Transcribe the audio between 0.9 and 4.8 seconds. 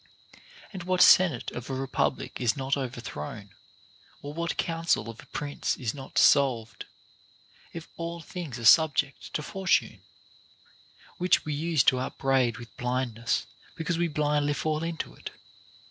senate of a republic is not overthrown, or what